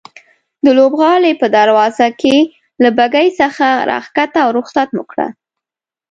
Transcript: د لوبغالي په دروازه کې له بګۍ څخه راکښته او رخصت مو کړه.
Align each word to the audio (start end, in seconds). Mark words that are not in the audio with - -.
د 0.63 0.65
لوبغالي 0.77 1.31
په 1.41 1.47
دروازه 1.57 2.07
کې 2.21 2.35
له 2.81 2.89
بګۍ 2.97 3.27
څخه 3.39 3.67
راکښته 3.89 4.39
او 4.45 4.49
رخصت 4.59 4.89
مو 4.95 5.03
کړه. 5.11 5.27